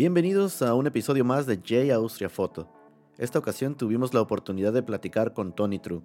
Bienvenidos 0.00 0.62
a 0.62 0.72
un 0.72 0.86
episodio 0.86 1.26
más 1.26 1.44
de 1.44 1.56
J 1.56 1.94
Austria 1.94 2.30
Photo. 2.30 2.66
Esta 3.18 3.38
ocasión 3.38 3.74
tuvimos 3.74 4.14
la 4.14 4.22
oportunidad 4.22 4.72
de 4.72 4.82
platicar 4.82 5.34
con 5.34 5.54
Tony 5.54 5.78
True. 5.78 6.00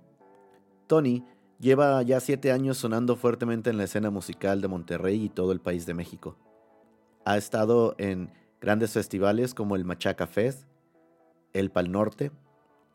Tony 0.86 1.24
lleva 1.62 2.02
ya 2.02 2.20
siete 2.20 2.52
años 2.52 2.78
sonando 2.78 3.16
fuertemente 3.16 3.70
en 3.70 3.78
la 3.78 3.86
escena 3.86 4.10
musical 4.10 4.60
de 4.60 4.68
Monterrey 4.68 5.24
y 5.24 5.30
todo 5.30 5.54
el 5.54 5.62
país 5.62 5.86
de 5.86 5.94
México. 5.94 6.38
Ha 7.24 7.38
estado 7.38 7.96
en 7.98 8.34
grandes 8.60 8.92
festivales 8.92 9.54
como 9.54 9.78
el 9.78 9.86
Machaca 9.86 10.28
Fest, 10.28 10.68
el 11.54 11.72
Pal 11.72 11.90
Norte, 11.90 12.34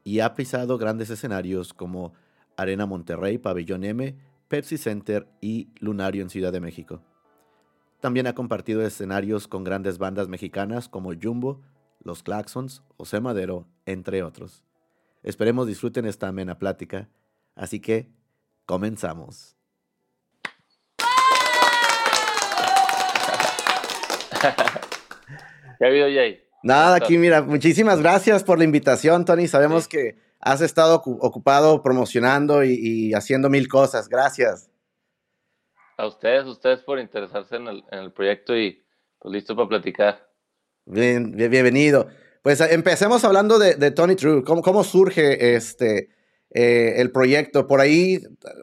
y 0.05 0.21
ha 0.21 0.35
pisado 0.35 0.77
grandes 0.77 1.09
escenarios 1.09 1.73
como 1.73 2.13
Arena 2.59 2.85
Monterrey, 2.85 3.39
Pabellón 3.39 3.85
M, 3.85 4.19
Pepsi 4.49 4.77
Center 4.77 5.27
y 5.41 5.71
Lunario 5.79 6.21
en 6.21 6.29
Ciudad 6.29 6.53
de 6.53 6.61
México. 6.61 7.01
También 8.01 8.27
ha 8.27 8.35
compartido 8.35 8.83
escenarios 8.83 9.47
con 9.47 9.63
grandes 9.63 9.99
bandas 9.99 10.29
mexicanas 10.29 10.89
como 10.89 11.13
Jumbo, 11.15 11.61
Los 12.03 12.23
Claxons, 12.23 12.83
José 12.97 13.21
Madero, 13.21 13.67
entre 13.85 14.23
otros. 14.23 14.65
Esperemos 15.23 15.67
disfruten 15.67 16.07
esta 16.07 16.29
amena 16.29 16.59
plática, 16.59 17.11
así 17.55 17.79
que 17.79 18.09
comenzamos. 18.65 19.55
¿Qué 25.79 25.85
ha 25.85 25.89
habido, 25.89 26.07
Jay? 26.07 26.41
Nada, 26.63 26.97
aquí 26.97 27.19
mira, 27.19 27.43
muchísimas 27.43 28.01
gracias 28.01 28.45
por 28.45 28.57
la 28.57 28.65
invitación, 28.65 29.27
Tony. 29.27 29.47
Sabemos 29.47 29.87
que 29.89 30.17
has 30.41 30.63
estado 30.63 31.03
ocupado 31.05 31.83
promocionando 31.83 32.65
y, 32.65 33.13
haciendo 33.13 33.51
mil 33.51 33.69
cosas. 33.69 34.09
Gracias. 34.09 34.70
A 36.01 36.07
ustedes, 36.07 36.47
ustedes 36.47 36.81
por 36.81 36.99
interesarse 36.99 37.57
en 37.57 37.67
el, 37.91 38.13
proyecto 38.13 38.57
y 38.57 38.83
pues 39.19 39.35
listo 39.35 39.55
para 39.55 39.69
platicar. 39.69 40.31
Bien, 40.87 41.37
bienvenido. 41.37 42.09
Pues 42.41 42.59
empecemos 42.63 43.23
hablando 43.23 43.59
de, 43.59 43.91
Tony 43.91 44.17
True. 44.17 44.43
¿Cómo, 44.43 44.63
¿Cómo, 44.63 44.83
surge 44.83 45.55
este, 45.55 46.09
eh, 46.55 46.95
el 46.97 47.13
proyecto? 47.13 47.67
Por 47.67 47.83
ahí 47.83 48.19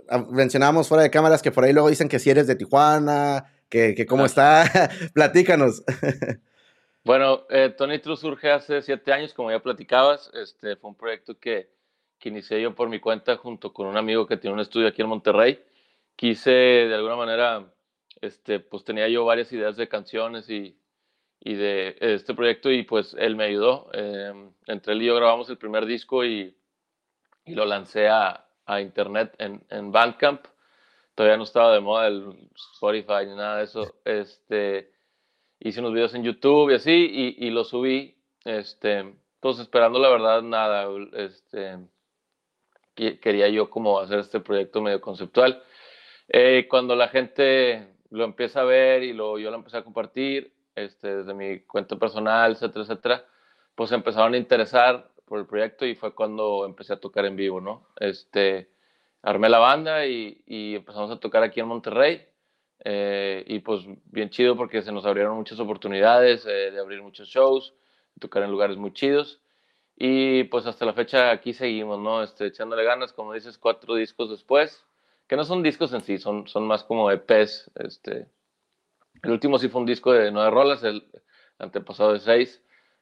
ah, 0.09 0.25
mencionamos 0.31 0.87
fuera 0.87 1.03
de 1.03 1.11
cámaras 1.11 1.43
que 1.43 1.51
por 1.51 1.63
ahí 1.63 1.73
luego 1.73 1.89
dicen 1.89 2.09
que 2.09 2.17
si 2.17 2.31
eres 2.31 2.47
de 2.47 2.55
Tijuana, 2.55 3.45
que, 3.69 3.93
que 3.93 4.07
cómo 4.07 4.25
está. 4.25 4.89
Platícanos. 5.13 5.83
Bueno, 7.03 7.45
eh, 7.49 7.69
Tony 7.69 7.99
True 7.99 8.17
surge 8.17 8.51
hace 8.51 8.81
siete 8.81 9.13
años, 9.13 9.33
como 9.33 9.49
ya 9.49 9.61
platicabas. 9.61 10.29
Este 10.33 10.75
fue 10.75 10.89
un 10.89 10.97
proyecto 10.97 11.39
que, 11.39 11.69
que 12.19 12.27
inicié 12.27 12.61
yo 12.61 12.75
por 12.75 12.89
mi 12.89 12.99
cuenta 12.99 13.37
junto 13.37 13.71
con 13.71 13.87
un 13.87 13.95
amigo 13.95 14.27
que 14.27 14.35
tiene 14.35 14.55
un 14.55 14.59
estudio 14.59 14.89
aquí 14.89 15.03
en 15.03 15.07
Monterrey. 15.07 15.63
Quise, 16.17 16.49
de 16.49 16.95
alguna 16.95 17.15
manera, 17.15 17.71
este, 18.21 18.59
pues 18.59 18.83
tenía 18.83 19.07
yo 19.07 19.23
varias 19.23 19.53
ideas 19.53 19.77
de 19.77 19.87
canciones 19.87 20.49
y, 20.49 20.75
y 21.39 21.53
de 21.53 21.95
este 21.99 22.33
proyecto 22.33 22.71
y 22.71 22.81
pues 22.81 23.15
él 23.19 23.35
me 23.35 23.43
ayudó. 23.43 23.89
Em, 23.93 24.51
entre 24.65 24.93
él 24.93 25.03
y 25.03 25.05
yo 25.05 25.15
grabamos 25.15 25.47
el 25.51 25.59
primer 25.59 25.85
disco 25.85 26.25
y, 26.25 26.57
y 27.45 27.53
lo 27.53 27.65
lancé 27.65 28.09
a, 28.09 28.47
a 28.65 28.81
internet 28.81 29.35
en, 29.37 29.63
en, 29.69 29.91
Bandcamp. 29.91 30.43
Todavía 31.13 31.37
no 31.37 31.43
estaba 31.43 31.71
de 31.73 31.81
moda 31.81 32.07
el 32.07 32.49
Spotify 32.73 33.27
ni 33.27 33.35
nada 33.35 33.57
de 33.57 33.65
eso. 33.65 33.95
Este, 34.03 34.91
hice 35.59 35.81
unos 35.81 35.93
videos 35.93 36.15
en 36.15 36.23
YouTube 36.23 36.71
y 36.71 36.75
así, 36.75 37.35
y, 37.37 37.45
y 37.47 37.51
lo 37.51 37.63
subí, 37.63 38.17
este, 38.43 39.13
pues 39.39 39.59
esperando 39.59 39.99
la 39.99 40.09
verdad 40.09 40.41
nada, 40.41 40.87
este, 41.13 41.77
quería 42.95 43.49
yo 43.49 43.69
como 43.69 43.99
hacer 43.99 44.17
este 44.17 44.39
proyecto 44.39 44.81
medio 44.81 44.99
conceptual. 44.99 45.63
Eh, 46.29 46.67
cuando 46.69 46.95
la 46.95 47.07
gente 47.07 47.87
lo 48.09 48.23
empieza 48.23 48.61
a 48.61 48.65
ver 48.65 49.03
y 49.03 49.13
lo, 49.13 49.39
yo 49.39 49.49
lo 49.49 49.57
empecé 49.57 49.77
a 49.77 49.83
compartir, 49.83 50.53
este, 50.75 51.17
desde 51.17 51.33
mi 51.33 51.61
cuenta 51.61 51.95
personal, 51.95 52.53
etcétera, 52.53 52.83
etcétera, 52.83 53.25
pues 53.75 53.91
empezaron 53.91 54.33
a 54.33 54.37
interesar 54.37 55.09
por 55.25 55.39
el 55.39 55.45
proyecto 55.45 55.85
y 55.85 55.95
fue 55.95 56.13
cuando 56.13 56.65
empecé 56.65 56.93
a 56.93 56.99
tocar 56.99 57.25
en 57.25 57.35
vivo, 57.35 57.61
¿no? 57.61 57.87
Este, 57.97 58.69
armé 59.21 59.49
la 59.49 59.59
banda 59.59 60.05
y, 60.05 60.41
empezamos 60.47 61.11
a 61.11 61.19
tocar 61.19 61.43
aquí 61.43 61.59
en 61.59 61.67
Monterrey 61.67 62.25
eh, 62.85 63.43
y 63.47 63.59
pues 63.59 63.83
bien 64.05 64.29
chido 64.29 64.55
porque 64.55 64.81
se 64.81 64.91
nos 64.91 65.05
abrieron 65.05 65.35
muchas 65.35 65.59
oportunidades 65.59 66.45
eh, 66.45 66.71
de 66.71 66.79
abrir 66.79 67.01
muchos 67.01 67.27
shows, 67.27 67.73
tocar 68.19 68.43
en 68.43 68.51
lugares 68.51 68.77
muy 68.77 68.93
chidos. 68.93 69.41
Y 69.97 70.43
pues 70.45 70.65
hasta 70.67 70.85
la 70.85 70.93
fecha 70.93 71.31
aquí 71.31 71.53
seguimos, 71.53 71.99
¿no? 71.99 72.23
Este, 72.23 72.45
echándole 72.47 72.83
ganas, 72.83 73.13
como 73.13 73.33
dices, 73.33 73.57
cuatro 73.57 73.95
discos 73.95 74.29
después, 74.29 74.85
que 75.27 75.35
no 75.35 75.43
son 75.43 75.63
discos 75.63 75.93
en 75.93 76.01
sí, 76.01 76.17
son, 76.17 76.47
son 76.47 76.65
más 76.65 76.83
como 76.83 77.11
EPs. 77.11 77.71
Este, 77.75 78.27
el 79.23 79.31
último 79.31 79.59
sí 79.59 79.69
fue 79.69 79.81
un 79.81 79.87
disco 79.87 80.13
de 80.13 80.31
nueve 80.31 80.51
rolas, 80.51 80.83
el 80.83 81.09
antepasado 81.59 82.13
de 82.13 82.19
seis, 82.19 82.61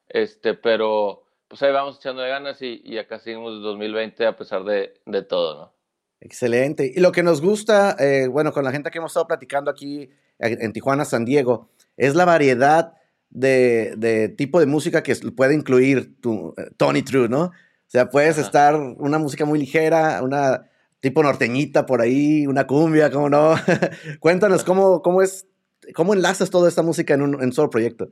este, 0.10 0.54
pero 0.54 1.24
pues 1.48 1.62
ahí 1.62 1.72
vamos 1.72 1.98
echándole 1.98 2.30
ganas 2.30 2.62
y, 2.62 2.82
y 2.84 2.98
acá 2.98 3.20
seguimos 3.20 3.62
2020 3.62 4.26
a 4.26 4.36
pesar 4.36 4.64
de, 4.64 5.00
de 5.06 5.22
todo, 5.22 5.60
¿no? 5.60 5.76
Excelente. 6.22 6.92
Y 6.96 7.02
lo 7.02 7.12
que 7.12 7.22
nos 7.22 7.42
gusta, 7.42 7.96
eh, 8.00 8.28
bueno, 8.28 8.52
con 8.52 8.64
la 8.64 8.72
gente 8.72 8.90
que 8.90 8.98
hemos 8.98 9.12
estado 9.12 9.28
platicando 9.28 9.70
aquí 9.70 10.10
en 10.40 10.74
Tijuana, 10.74 11.06
San 11.06 11.24
Diego, 11.24 11.70
es 11.98 12.16
la 12.16 12.26
variedad 12.26 12.94
de, 13.30 14.34
tipo 14.38 14.60
de 14.60 14.66
música 14.66 15.04
que 15.04 15.16
puede 15.36 15.54
incluir 15.54 16.20
tu, 16.22 16.54
eh, 16.58 16.72
Tony 16.78 17.04
True, 17.04 17.30
¿no? 17.30 17.44
O 17.44 17.52
sea, 17.88 18.10
puedes 18.10 18.38
estar 18.38 18.76
una 18.76 19.20
música 19.20 19.46
muy 19.46 19.60
ligera, 19.60 20.22
una 20.24 20.68
tipo 21.06 21.22
norteñita 21.22 21.86
por 21.86 22.02
ahí, 22.02 22.48
una 22.48 22.66
cumbia, 22.66 23.12
¿cómo 23.12 23.30
no? 23.30 23.54
Cuéntanos 24.20 24.64
cómo, 24.64 25.04
cómo 25.04 25.22
es, 25.22 25.48
cómo 25.94 26.16
enlazas 26.16 26.50
toda 26.50 26.68
esta 26.68 26.82
música 26.82 27.14
en 27.14 27.22
un 27.22 27.44
en 27.44 27.54
solo 27.54 27.70
proyecto. 27.70 28.10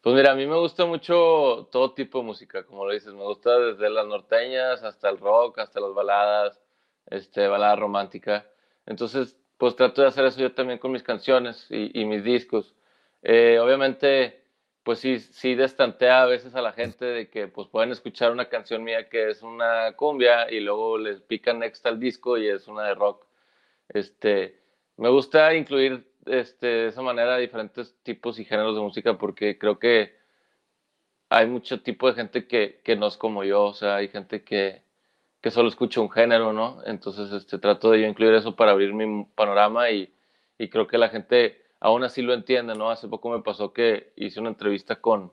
Pues 0.00 0.14
mira, 0.14 0.30
a 0.30 0.36
mí 0.36 0.46
me 0.46 0.56
gusta 0.56 0.86
mucho 0.86 1.68
todo 1.72 1.92
tipo 1.92 2.20
de 2.20 2.24
música, 2.24 2.62
como 2.62 2.86
lo 2.86 2.92
dices, 2.92 3.12
me 3.14 3.24
gusta 3.24 3.58
desde 3.58 3.90
las 3.90 4.06
norteñas 4.06 4.84
hasta 4.84 5.10
el 5.10 5.18
rock, 5.18 5.58
hasta 5.58 5.80
las 5.80 5.92
baladas, 5.92 6.60
este, 7.10 7.48
balada 7.48 7.74
romántica. 7.74 8.46
Entonces, 8.86 9.36
pues 9.58 9.74
trato 9.74 10.02
de 10.02 10.08
hacer 10.08 10.24
eso 10.24 10.38
yo 10.38 10.52
también 10.54 10.78
con 10.78 10.92
mis 10.92 11.02
canciones 11.02 11.66
y, 11.68 12.04
mis 12.04 12.22
discos. 12.22 12.76
Eh, 13.24 13.58
obviamente, 13.60 14.41
pues 14.82 14.98
sí, 15.00 15.20
sí 15.20 15.54
destantea 15.54 16.22
a 16.22 16.26
veces 16.26 16.54
a 16.54 16.62
la 16.62 16.72
gente 16.72 17.04
de 17.04 17.30
que 17.30 17.48
pues 17.48 17.68
pueden 17.68 17.92
escuchar 17.92 18.32
una 18.32 18.48
canción 18.48 18.82
mía 18.84 19.08
que 19.08 19.30
es 19.30 19.42
una 19.42 19.92
cumbia 19.96 20.50
y 20.50 20.60
luego 20.60 20.98
les 20.98 21.20
pican 21.22 21.60
next 21.60 21.86
al 21.86 22.00
disco 22.00 22.38
y 22.38 22.48
es 22.48 22.68
una 22.68 22.84
de 22.84 22.94
rock. 22.94 23.26
Este, 23.88 24.60
me 24.96 25.08
gusta 25.08 25.54
incluir 25.54 26.06
este, 26.26 26.66
de 26.66 26.88
esa 26.88 27.02
manera 27.02 27.36
diferentes 27.38 27.96
tipos 28.02 28.38
y 28.38 28.44
géneros 28.44 28.74
de 28.76 28.82
música 28.82 29.18
porque 29.18 29.58
creo 29.58 29.78
que 29.78 30.16
hay 31.28 31.46
mucho 31.46 31.82
tipo 31.82 32.08
de 32.08 32.14
gente 32.14 32.46
que, 32.46 32.80
que 32.84 32.96
no 32.96 33.06
es 33.08 33.16
como 33.16 33.44
yo, 33.44 33.64
o 33.64 33.74
sea, 33.74 33.96
hay 33.96 34.08
gente 34.08 34.44
que, 34.44 34.82
que 35.40 35.50
solo 35.50 35.68
escucho 35.68 36.02
un 36.02 36.10
género, 36.10 36.52
¿no? 36.52 36.82
Entonces 36.86 37.32
este, 37.32 37.58
trato 37.58 37.90
de 37.90 38.06
incluir 38.06 38.34
eso 38.34 38.54
para 38.56 38.72
abrir 38.72 38.94
mi 38.94 39.24
panorama 39.34 39.90
y, 39.90 40.14
y, 40.58 40.68
creo 40.68 40.86
que 40.86 40.98
la 40.98 41.08
gente 41.08 41.61
aún 41.82 42.04
así 42.04 42.22
lo 42.22 42.32
entiende, 42.32 42.74
¿no? 42.76 42.90
Hace 42.90 43.08
poco 43.08 43.28
me 43.28 43.42
pasó 43.42 43.72
que 43.72 44.12
hice 44.16 44.38
una 44.38 44.50
entrevista 44.50 45.00
con, 45.00 45.32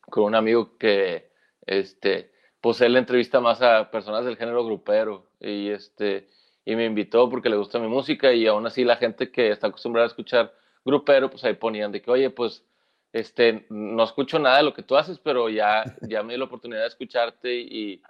con 0.00 0.24
un 0.24 0.34
amigo 0.34 0.78
que, 0.78 1.30
este, 1.66 2.32
pues 2.62 2.80
él 2.80 2.96
entrevista 2.96 3.40
más 3.40 3.60
a 3.60 3.90
personas 3.90 4.24
del 4.24 4.38
género 4.38 4.64
grupero 4.64 5.30
y, 5.38 5.68
este, 5.68 6.30
y 6.64 6.74
me 6.74 6.86
invitó 6.86 7.28
porque 7.28 7.50
le 7.50 7.56
gusta 7.56 7.78
mi 7.78 7.86
música 7.86 8.32
y 8.32 8.46
aún 8.46 8.66
así 8.66 8.82
la 8.82 8.96
gente 8.96 9.30
que 9.30 9.50
está 9.50 9.66
acostumbrada 9.66 10.06
a 10.06 10.08
escuchar 10.08 10.54
grupero, 10.86 11.28
pues 11.28 11.44
ahí 11.44 11.54
ponían 11.54 11.92
de 11.92 12.00
que, 12.00 12.10
oye, 12.10 12.30
pues 12.30 12.64
este, 13.12 13.66
no 13.68 14.02
escucho 14.04 14.38
nada 14.38 14.56
de 14.56 14.62
lo 14.62 14.72
que 14.72 14.82
tú 14.82 14.96
haces, 14.96 15.18
pero 15.18 15.50
ya, 15.50 15.84
ya 16.00 16.22
me 16.22 16.32
dio 16.32 16.38
la 16.38 16.44
oportunidad 16.46 16.80
de 16.80 16.88
escucharte 16.88 17.54
y, 17.54 18.02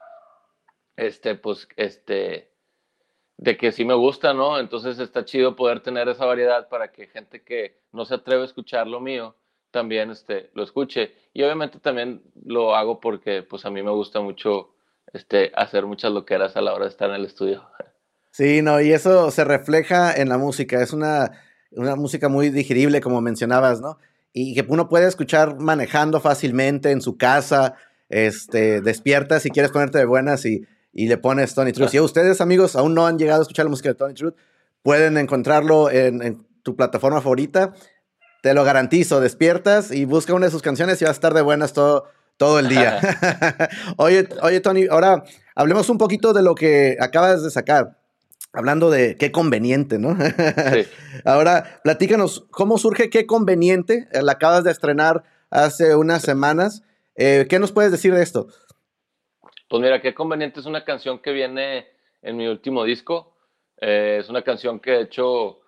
este, 0.96 1.34
pues, 1.34 1.68
este, 1.76 2.52
de 3.38 3.56
que 3.56 3.72
sí 3.72 3.84
me 3.84 3.94
gusta, 3.94 4.34
¿no? 4.34 4.58
Entonces 4.58 4.98
está 4.98 5.24
chido 5.24 5.56
poder 5.56 5.80
tener 5.80 6.08
esa 6.08 6.26
variedad 6.26 6.68
para 6.68 6.90
que 6.90 7.06
gente 7.06 7.42
que 7.42 7.78
no 7.92 8.04
se 8.04 8.16
atreve 8.16 8.42
a 8.42 8.46
escuchar 8.46 8.86
lo 8.86 9.00
mío 9.00 9.36
también 9.70 10.10
este, 10.10 10.50
lo 10.54 10.64
escuche. 10.64 11.12
Y 11.32 11.42
obviamente 11.42 11.78
también 11.78 12.22
lo 12.44 12.74
hago 12.74 13.00
porque 13.00 13.42
pues 13.42 13.64
a 13.64 13.70
mí 13.70 13.82
me 13.82 13.92
gusta 13.92 14.20
mucho 14.20 14.74
este, 15.12 15.52
hacer 15.54 15.86
muchas 15.86 16.12
loqueras 16.12 16.56
a 16.56 16.60
la 16.60 16.74
hora 16.74 16.84
de 16.84 16.90
estar 16.90 17.08
en 17.10 17.16
el 17.16 17.24
estudio. 17.24 17.64
Sí, 18.30 18.62
no, 18.62 18.80
y 18.80 18.92
eso 18.92 19.32
se 19.32 19.42
refleja 19.42 20.12
en 20.14 20.28
la 20.28 20.38
música. 20.38 20.80
Es 20.80 20.92
una, 20.92 21.32
una 21.72 21.96
música 21.96 22.28
muy 22.28 22.50
digerible, 22.50 23.00
como 23.00 23.20
mencionabas, 23.20 23.80
¿no? 23.80 23.98
Y 24.32 24.54
que 24.54 24.64
uno 24.68 24.88
puede 24.88 25.08
escuchar 25.08 25.58
manejando 25.58 26.20
fácilmente 26.20 26.92
en 26.92 27.00
su 27.00 27.16
casa, 27.16 27.74
este, 28.10 28.80
despierta 28.80 29.40
si 29.40 29.50
quieres 29.50 29.72
ponerte 29.72 29.98
de 29.98 30.04
buenas 30.04 30.44
y 30.44 30.64
y 30.98 31.06
le 31.06 31.16
pones 31.16 31.54
Tony 31.54 31.70
Truth. 31.70 31.90
Si 31.90 32.00
ustedes, 32.00 32.40
amigos, 32.40 32.74
aún 32.74 32.92
no 32.92 33.06
han 33.06 33.20
llegado 33.20 33.40
a 33.40 33.42
escuchar 33.42 33.66
la 33.66 33.70
música 33.70 33.90
de 33.90 33.94
Tony 33.94 34.14
Truth, 34.14 34.34
pueden 34.82 35.16
encontrarlo 35.16 35.92
en, 35.92 36.44
tu 36.64 36.74
plataforma 36.74 37.20
favorita. 37.20 37.72
Te 38.42 38.52
lo 38.52 38.64
garantizo, 38.64 39.20
despiertas 39.20 39.92
y 39.92 40.06
busca 40.06 40.34
una 40.34 40.46
de 40.46 40.50
sus 40.50 40.60
canciones 40.60 41.00
y 41.00 41.04
vas 41.04 41.10
a 41.10 41.12
estar 41.12 41.34
de 41.34 41.42
buenas 41.42 41.72
todo, 41.72 42.06
todo 42.36 42.58
el 42.58 42.68
día. 42.68 42.98
oye, 43.96 44.28
oye, 44.42 44.58
Tony, 44.60 44.86
ahora 44.90 45.22
hablemos 45.54 45.88
un 45.88 45.98
poquito 45.98 46.32
de 46.32 46.42
lo 46.42 46.56
que 46.56 46.96
acabas 46.98 47.44
de 47.44 47.50
sacar. 47.52 47.96
Hablando 48.52 48.90
de 48.90 49.16
qué 49.16 49.30
conveniente, 49.30 50.00
¿no? 50.00 50.18
Ahora, 51.24 51.80
platícanos, 51.84 52.46
¿cómo 52.50 52.78
surge 52.78 53.10
qué 53.10 53.26
conveniente? 53.26 54.08
La 54.10 54.32
acabas 54.32 54.64
de 54.64 54.72
estrenar 54.72 55.22
hace 55.50 55.94
unas 55.94 56.22
semanas. 56.22 56.82
Eh, 57.14 57.46
¿Qué 57.48 57.58
nos 57.58 57.72
puedes 57.72 57.92
decir 57.92 58.14
de 58.14 58.22
esto? 58.22 58.48
Pues 59.68 59.82
mira, 59.82 60.00
qué 60.00 60.14
conveniente 60.14 60.60
es 60.60 60.66
una 60.66 60.84
canción 60.84 61.18
que 61.18 61.32
viene 61.32 61.88
en 62.22 62.36
mi 62.36 62.46
último 62.46 62.84
disco. 62.84 63.36
Eh, 63.80 64.16
es 64.20 64.28
una 64.30 64.42
canción 64.42 64.80
que 64.80 64.92
de 64.92 65.02
hecho 65.02 65.60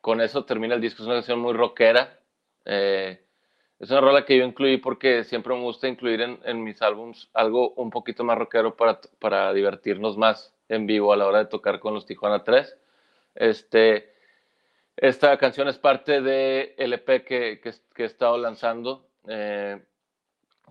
con 0.00 0.20
eso 0.20 0.44
termina 0.44 0.74
el 0.74 0.80
disco. 0.80 1.02
Es 1.02 1.06
una 1.06 1.16
canción 1.16 1.38
muy 1.38 1.52
rockera. 1.52 2.18
Eh, 2.64 3.24
es 3.78 3.90
una 3.90 4.00
rola 4.00 4.24
que 4.24 4.36
yo 4.38 4.44
incluí 4.44 4.78
porque 4.78 5.24
siempre 5.24 5.54
me 5.54 5.62
gusta 5.62 5.88
incluir 5.88 6.20
en, 6.20 6.64
mis 6.64 6.80
álbums 6.82 7.30
algo 7.32 7.74
un 7.74 7.90
poquito 7.90 8.24
más 8.24 8.38
rockero 8.38 8.76
para, 8.76 9.00
para 9.18 9.52
divertirnos 9.52 10.16
más 10.16 10.54
en 10.68 10.86
vivo 10.86 11.12
a 11.12 11.16
la 11.16 11.26
hora 11.26 11.38
de 11.38 11.46
tocar 11.46 11.80
con 11.80 11.94
los 11.94 12.06
Tijuana 12.06 12.42
3. 12.42 12.76
Este, 13.34 14.14
esta 14.96 15.36
canción 15.38 15.68
es 15.68 15.78
parte 15.78 16.20
de 16.22 16.74
EP 16.78 17.24
que, 17.24 17.60
que, 17.60 18.02
he 18.02 18.06
estado 18.06 18.38
lanzando, 18.38 19.06
eh, 19.28 19.82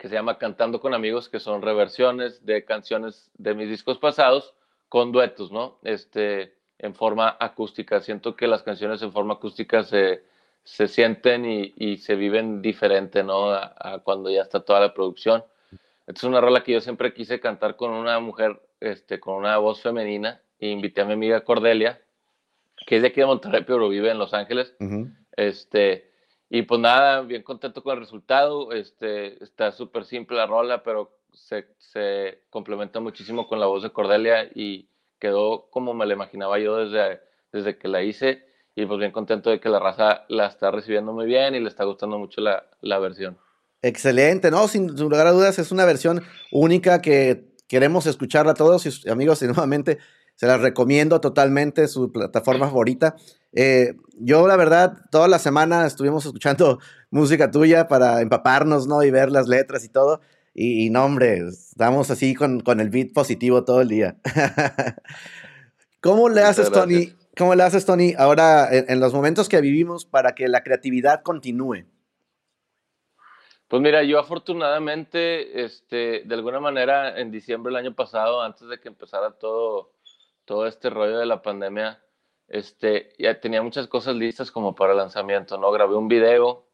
que 0.04 0.10
se 0.10 0.16
llama 0.16 0.38
Cantando 0.38 0.82
con 0.82 0.94
Amigos, 0.94 1.30
que 1.30 1.40
son 1.40 1.62
reversiones 1.62 2.46
de 2.46 2.66
canciones 2.66 3.32
de 3.38 3.54
mis 3.54 3.70
discos 3.70 4.00
pasados 4.00 4.54
con 4.90 5.14
duetos, 5.14 5.50
¿no? 5.50 5.78
Este, 5.82 6.56
en 6.78 6.94
forma 6.94 7.38
acústica. 7.40 8.02
Siento 8.02 8.36
que 8.36 8.48
las 8.48 8.64
canciones 8.64 9.02
en 9.02 9.14
forma 9.14 9.36
acústica 9.36 9.82
se, 9.84 10.22
se 10.66 10.90
sienten 10.90 11.46
y, 11.46 11.74
y, 11.78 12.00
se 12.00 12.16
viven 12.16 12.62
diferente, 12.62 13.24
¿no? 13.24 13.52
A, 13.52 14.02
cuando 14.04 14.30
ya 14.30 14.42
está 14.42 14.60
toda 14.60 14.82
la 14.82 14.94
producción. 14.94 15.46
Esta 16.06 16.20
es 16.20 16.24
una 16.26 16.42
rola 16.42 16.66
que 16.66 16.74
yo 16.74 16.82
siempre 16.82 17.14
quise 17.14 17.40
cantar 17.40 17.78
con 17.78 17.92
una 17.92 18.20
mujer, 18.20 18.62
este, 18.82 19.22
con 19.22 19.36
una 19.36 19.58
voz 19.58 19.82
femenina, 19.82 20.42
e 20.60 20.68
invité 20.68 21.00
a 21.00 21.06
mi 21.06 21.14
amiga 21.14 21.46
Cordelia, 21.46 22.02
que 22.86 22.98
es 22.98 23.04
de 23.04 23.08
aquí 23.08 23.22
de 23.22 23.28
Monterrey, 23.28 23.64
pero 23.66 23.88
vive 23.88 24.12
en 24.12 24.18
Los 24.18 24.34
Ángeles. 24.34 24.76
Este, 25.38 26.12
y 26.50 26.64
pues 26.64 26.80
nada, 26.80 27.22
bien 27.22 27.44
contento 27.44 27.84
con 27.84 27.94
el 27.94 28.00
resultado. 28.00 28.72
Este, 28.72 29.44
está 29.44 29.72
súper 29.72 30.06
simple 30.06 30.38
la 30.38 30.46
rola, 30.46 30.84
pero 30.84 31.18
se, 31.34 31.68
se, 31.78 32.44
complementa 32.50 33.00
muchísimo 33.00 33.48
con 33.48 33.60
la 33.60 33.66
voz 33.66 33.84
de 33.84 33.92
Cordelia 33.92 34.50
y 34.54 34.88
quedó 35.20 35.70
como 35.72 35.94
me 35.94 36.06
la 36.06 36.14
imaginaba 36.14 36.60
yo 36.60 36.78
desde, 36.78 37.22
desde 37.52 37.78
que 37.78 37.88
la 37.88 38.04
hice. 38.04 38.46
Y 38.76 38.86
pues 38.86 39.00
bien 39.00 39.12
contento 39.12 39.50
de 39.50 39.60
que 39.60 39.70
la 39.70 39.80
raza 39.80 40.26
la 40.30 40.48
está 40.48 40.72
recibiendo 40.72 41.14
muy 41.14 41.26
bien 41.26 41.54
y 41.56 41.60
le 41.60 41.70
está 41.70 41.86
gustando 41.86 42.18
mucho 42.18 42.42
la, 42.42 42.66
la 42.82 43.00
versión. 43.00 43.38
Excelente, 43.82 44.50
no, 44.50 44.68
sin 44.68 44.96
lugar 44.96 45.28
a 45.28 45.32
dudas 45.32 45.60
es 45.60 45.72
una 45.72 45.86
versión 45.86 46.24
única 46.52 47.02
que 47.02 47.54
queremos 47.68 48.06
escucharla 48.06 48.54
todos 48.54 48.86
y 48.86 49.10
amigos 49.10 49.42
y 49.42 49.46
nuevamente 49.46 50.00
se 50.44 50.48
las 50.48 50.60
recomiendo 50.60 51.22
totalmente, 51.22 51.88
su 51.88 52.12
plataforma 52.12 52.68
favorita. 52.68 53.16
Eh, 53.54 53.96
yo, 54.20 54.46
la 54.46 54.58
verdad, 54.58 54.98
toda 55.10 55.30
la 55.30 55.40
semana 55.40 55.88
estuvimos 55.88 56.26
escuchando 56.26 56.80
música 57.12 57.50
tuya 57.50 57.88
para 57.88 58.20
empaparnos, 58.20 58.86
¿no? 58.86 59.04
Y 59.04 59.10
ver 59.10 59.32
las 59.32 59.48
letras 59.48 59.86
y 59.86 59.90
todo. 59.90 60.20
Y, 60.54 60.90
no, 60.90 61.06
hombre, 61.06 61.48
estamos 61.48 62.12
así 62.12 62.36
con, 62.36 62.60
con, 62.60 62.82
el 62.82 62.90
beat 62.90 63.14
positivo 63.14 63.64
todo 63.64 63.80
el 63.80 63.88
día. 63.88 64.18
¿Cómo 66.02 66.28
le 66.28 66.42
haces, 66.42 66.70
Tony? 66.70 67.14
¿Cómo 67.38 67.56
le 67.56 67.64
haces, 67.64 67.86
Tony, 67.86 68.14
ahora 68.18 68.68
en, 68.70 69.00
los 69.00 69.14
momentos 69.14 69.48
que 69.48 69.62
vivimos 69.62 70.04
para 70.04 70.36
que 70.36 70.50
la 70.50 70.62
creatividad 70.62 71.22
continúe? 71.22 71.86
Pues 73.70 73.82
mira, 73.82 74.04
yo 74.04 74.20
afortunadamente, 74.20 75.64
este, 75.64 76.24
de 76.26 76.36
alguna 76.36 76.60
manera, 76.60 77.18
en 77.18 77.32
diciembre 77.32 77.72
del 77.72 77.86
año 77.86 77.96
pasado, 77.96 78.42
antes 78.42 78.68
de 78.68 78.82
que 78.82 78.90
empezara 78.90 79.32
todo, 79.32 79.94
todo 80.46 80.68
este 80.68 80.90
rollo 80.90 81.18
de 81.18 81.26
la 81.26 81.42
pandemia, 81.42 82.02
este, 82.48 83.14
ya 83.18 83.40
tenía 83.40 83.62
muchas 83.62 83.88
cosas 83.88 84.16
listas 84.16 84.52
como 84.52 84.76
para 84.76 84.94
lanzamiento, 84.94 85.58
¿no? 85.58 85.72
Grabé 85.72 85.96
un 85.96 86.08
video, 86.08 86.66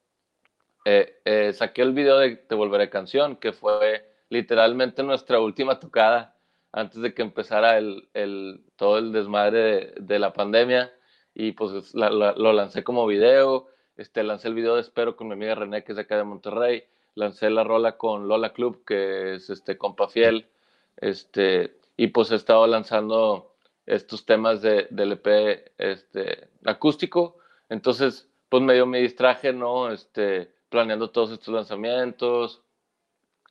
eh, 0.86 1.22
eh, 1.26 1.54
saqué 1.54 1.82
el 1.82 1.94
video 1.94 2.18
de 2.18 2.36
Te 2.36 2.56
Volveré 2.56 2.90
Canción, 2.90 3.36
que 3.36 3.54
fue 3.54 4.10
literalmente 4.30 5.04
nuestra 5.04 5.40
última 5.40 5.80
tocada 5.80 6.36
antes 6.72 7.02
de 7.02 7.14
que 7.14 7.22
empezara 7.22 7.78
el, 7.78 8.10
el 8.14 8.64
todo 8.76 8.98
el 8.98 9.12
desmadre 9.12 9.94
de, 10.00 10.20
la 10.20 10.34
pandemia 10.34 10.94
y 11.34 11.54
pues 11.54 11.94
lo 11.94 12.54
lancé 12.54 12.84
como 12.84 13.08
video, 13.08 13.68
este, 13.98 14.24
lancé 14.24 14.50
el 14.50 14.54
video 14.54 14.76
de 14.76 14.82
Espero 14.82 15.16
con 15.16 15.28
mi 15.28 15.34
amiga 15.34 15.56
René, 15.56 15.84
que 15.84 15.94
es 15.94 15.96
de 15.96 16.04
acá 16.04 16.18
de 16.18 16.24
Monterrey, 16.24 16.84
lancé 17.16 17.50
la 17.50 17.64
rola 17.64 17.98
con 17.98 18.28
Lola 18.28 18.54
Club, 18.54 18.84
que 18.86 19.36
es 19.36 19.50
este 19.50 19.78
compa 19.78 20.10
fiel, 20.10 20.48
este, 20.98 21.78
y 21.98 22.08
pues 22.08 22.32
he 22.32 22.36
estado 22.36 22.68
lanzando 22.68 23.56
estos 23.90 24.26
temas 24.26 24.62
de, 24.62 24.88
del 24.92 25.14
EP 25.14 25.74
este, 25.78 26.48
acústico. 26.64 27.38
Entonces, 27.70 28.30
pues 28.48 28.62
medio 28.64 28.86
me 28.86 29.00
distraje, 29.00 29.52
¿no? 29.52 29.92
Este, 29.92 30.52
planeando 30.70 31.10
todos 31.10 31.32
estos 31.32 31.54
lanzamientos, 31.54 32.62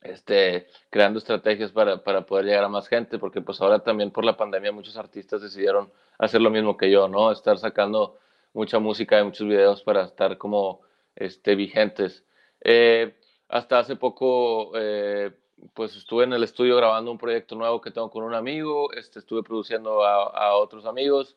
este, 0.01 0.69
creando 0.91 1.19
estrategias 1.19 1.73
para, 1.73 2.05
para, 2.05 2.25
poder 2.25 2.47
llegar 2.47 2.65
a 2.65 2.69
más 2.69 2.89
gente, 2.89 3.19
porque 3.19 3.41
pues 3.41 3.61
ahora 3.61 3.81
también 3.81 4.13
por 4.13 4.25
la 4.25 4.37
pandemia 4.37 4.71
muchos 4.71 4.97
artistas 4.97 5.43
decidieron 5.43 5.91
hacer 6.19 6.41
lo 6.41 6.51
mismo 6.51 6.77
que 6.77 6.91
yo, 6.91 7.09
¿no? 7.09 7.33
Estar 7.33 7.59
sacando 7.59 8.19
mucha 8.53 8.79
música 8.79 9.19
y 9.19 9.25
muchos 9.25 9.47
videos 9.47 9.83
para 9.83 10.05
estar 10.05 10.39
como 10.39 10.83
este, 11.17 11.57
vigentes. 11.57 12.25
Eh, 12.63 13.15
hasta 13.49 13.81
hace 13.81 13.97
poco 13.97 14.73
eh, 14.77 15.33
pues 15.75 15.97
estuve 15.97 16.25
en 16.25 16.33
el 16.33 16.43
estudio 16.45 16.77
grabando 16.77 17.11
un 17.11 17.19
proyecto 17.19 17.57
nuevo 17.57 17.81
que 17.81 17.91
tengo 17.91 18.11
con 18.11 18.25
un 18.25 18.35
amigo, 18.35 18.93
este, 18.93 19.19
estuve 19.19 19.43
produciendo 19.43 20.05
a, 20.05 20.57
otros 20.57 20.87
amigos 20.87 21.37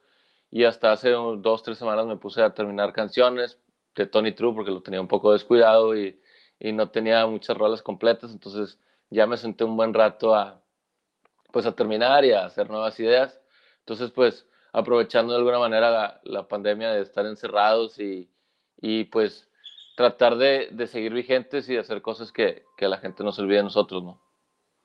y 0.50 0.64
hasta 0.64 0.92
hace 0.92 1.10
dos, 1.10 1.64
tres 1.64 1.78
semanas 1.78 2.06
me 2.06 2.18
puse 2.18 2.42
a 2.42 2.54
terminar 2.54 2.94
canciones 2.94 3.58
de 3.96 4.06
Tony 4.06 4.32
True 4.34 4.54
porque 4.54 4.72
lo 4.72 4.82
tenía 4.82 5.02
un 5.02 5.08
poco 5.08 5.34
descuidado 5.34 5.96
y, 5.96 6.20
y 6.60 6.72
no 6.72 6.90
tenía 6.90 7.26
muchas 7.28 7.58
rolas 7.58 7.82
completas, 7.82 8.32
entonces 8.32 8.80
ya 9.10 9.28
me 9.28 9.38
senté 9.38 9.64
un 9.64 9.76
buen 9.76 9.94
rato 9.94 10.34
a, 10.36 10.62
pues 11.52 11.66
a 11.66 11.76
terminar 11.76 12.26
y 12.26 12.32
a 12.32 12.46
hacer 12.46 12.70
nuevas 12.70 13.00
ideas. 13.00 13.40
Entonces, 13.80 14.12
pues 14.12 14.48
aprovechando 14.74 15.34
de 15.34 15.40
alguna 15.40 15.60
manera 15.60 15.92
la, 15.92 16.22
la 16.24 16.48
pandemia 16.48 16.92
de 16.92 17.02
estar 17.02 17.26
encerrados 17.26 18.00
y, 18.00 18.30
y 18.78 19.06
pues 19.06 19.51
tratar 20.02 20.38
de, 20.38 20.70
de, 20.72 20.88
seguir 20.88 21.14
vigentes 21.14 21.70
y 21.70 21.74
de 21.74 21.80
hacer 21.80 22.02
cosas 22.02 22.32
que, 22.32 22.64
que 22.78 22.88
la 22.88 22.98
gente 22.98 23.24
no 23.24 23.32
se 23.32 23.42
olvide 23.42 23.58
de 23.58 23.64
nosotros, 23.64 24.04
¿no? 24.04 24.22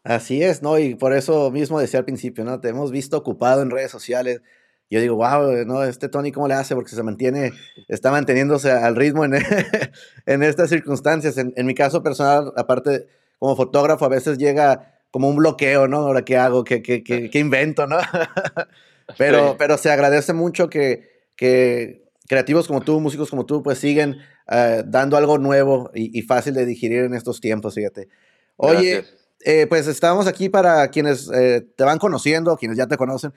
Así 0.04 0.42
es, 0.42 0.62
¿no? 0.62 0.78
Y 0.78 0.94
por 0.94 1.12
eso 1.12 1.50
mismo 1.50 1.80
decía 1.80 1.98
al 1.98 2.04
principio, 2.04 2.44
¿no? 2.44 2.60
Te 2.60 2.68
hemos 2.68 2.92
visto 2.92 3.16
ocupado 3.16 3.62
en 3.62 3.70
redes 3.70 3.90
sociales. 3.90 4.40
Yo 4.88 5.00
digo, 5.00 5.16
wow, 5.16 5.64
¿no? 5.66 5.82
Este 5.82 6.08
Tony, 6.08 6.30
¿cómo 6.30 6.46
le 6.46 6.54
hace? 6.54 6.76
Porque 6.76 6.90
se 6.90 7.02
mantiene, 7.02 7.52
está 7.88 8.12
manteniéndose 8.12 8.70
al 8.70 8.94
ritmo 8.94 9.24
en, 9.24 9.34
en 10.26 10.42
estas 10.44 10.70
circunstancias. 10.70 11.36
En, 11.38 11.52
en, 11.56 11.66
mi 11.66 11.74
caso 11.74 12.04
personal, 12.04 12.52
aparte, 12.56 13.08
como 13.38 13.56
fotógrafo, 13.56 14.04
a 14.04 14.08
veces 14.08 14.38
llega 14.38 15.00
como 15.10 15.28
un 15.28 15.36
bloqueo, 15.36 15.88
¿no? 15.88 15.98
Ahora, 15.98 16.22
¿qué 16.24 16.36
hago? 16.36 16.62
¿Qué, 16.62 16.82
qué, 16.82 17.02
qué, 17.02 17.28
qué 17.28 17.38
invento, 17.40 17.88
no? 17.88 17.98
pero, 19.18 19.56
pero 19.58 19.76
se 19.76 19.90
agradece 19.90 20.34
mucho 20.34 20.68
que, 20.70 21.26
que 21.36 22.06
creativos 22.28 22.68
como 22.68 22.80
tú, 22.80 23.00
músicos 23.00 23.30
como 23.30 23.46
tú, 23.46 23.62
pues 23.62 23.78
siguen 23.78 24.18
eh, 24.50 24.82
dando 24.86 25.16
algo 25.16 25.38
nuevo 25.38 25.90
y, 25.94 26.22
fácil 26.22 26.54
de 26.54 26.64
digerir 26.66 27.04
en 27.04 27.14
estos 27.14 27.40
tiempos, 27.40 27.74
fíjate. 27.74 28.08
Oye, 28.56 29.04
eh, 29.44 29.66
pues 29.68 29.86
estamos 29.86 30.26
aquí 30.26 30.48
para 30.48 30.88
quienes 30.88 31.30
eh, 31.30 31.62
te 31.76 31.84
van 31.84 31.98
conociendo, 31.98 32.56
quienes 32.56 32.78
ya 32.78 32.86
te 32.86 32.96
conocen. 32.96 33.32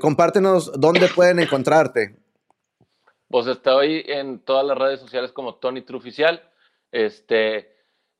compártenos 0.00 0.72
dónde 0.80 1.08
pueden 1.08 1.38
encontrarte. 1.38 2.16
Pues 3.28 3.46
estoy 3.46 4.04
en 4.06 4.38
todas 4.40 4.64
las 4.64 4.78
redes 4.78 5.00
sociales 5.00 5.32
como 5.32 5.56
Tony 5.56 5.82
Truficial. 5.82 6.42
Este, 6.90 7.72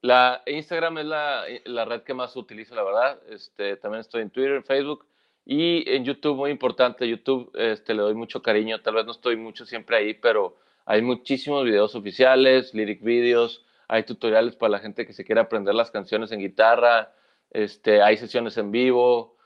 la 0.02 0.43
Instagram 0.47 0.99
es 0.99 1.07
la, 1.07 1.45
la, 1.64 1.85
red 1.85 2.02
que 2.02 2.12
más 2.12 2.37
utilizo, 2.37 2.75
la 2.75 2.83
verdad. 2.83 3.21
Este, 3.31 3.76
también 3.76 4.00
estoy 4.00 4.23
en 4.23 4.31
Twitter, 4.31 4.62
Facebook. 4.62 5.07
Y 5.47 5.88
en 5.88 6.05
YouTube, 6.05 6.37
muy 6.37 6.50
importante, 6.50 7.09
YouTube 7.09 7.50
este, 7.55 7.95
le 7.95 8.02
doy 8.02 8.14
mucho 8.14 8.43
cariño, 8.43 8.83
tal 8.83 8.97
vez 8.97 9.07
no 9.07 9.12
estoy 9.12 9.37
mucho 9.37 9.64
siempre 9.64 9.97
ahí, 9.97 10.14
pero 10.14 10.57
hay 10.87 11.02
muchísimos 11.02 11.64
videos 11.64 11.95
oficiales, 11.95 12.73
lyric 12.73 13.02
videos, 13.02 13.66
hay 13.88 14.05
tutoriales 14.05 14.57
para 14.57 14.71
la 14.71 14.78
gente 14.78 15.07
que 15.07 15.12
se 15.12 15.25
quiere 15.25 15.40
aprender 15.40 15.75
las 15.75 15.90
canciones 15.90 16.33
en 16.33 16.40
guitarra, 16.40 17.12
este, 17.50 18.02
hay 18.02 18.16
sesiones 18.16 18.57
en 18.57 18.71
vivo, 18.71 19.37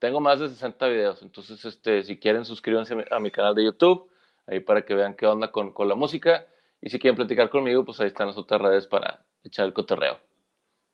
tengo 0.00 0.20
más 0.20 0.40
de 0.40 0.48
60 0.48 0.88
videos, 0.88 1.22
entonces 1.22 1.64
este, 1.64 2.02
si 2.02 2.18
quieren 2.18 2.44
suscríbanse 2.44 2.94
a 3.10 3.20
mi 3.20 3.30
canal 3.30 3.54
de 3.54 3.64
YouTube, 3.64 4.10
ahí 4.46 4.60
para 4.60 4.82
que 4.82 4.94
vean 4.94 5.14
qué 5.14 5.26
onda 5.26 5.50
con, 5.50 5.72
con 5.72 5.88
la 5.88 5.94
música, 5.94 6.46
y 6.80 6.90
si 6.90 6.98
quieren 6.98 7.16
platicar 7.16 7.48
conmigo, 7.48 7.84
pues 7.84 8.00
ahí 8.00 8.08
están 8.08 8.26
las 8.28 8.36
otras 8.36 8.60
redes 8.60 8.86
para 8.86 9.24
echar 9.44 9.66
el 9.66 9.72
cotorreo. 9.72 10.18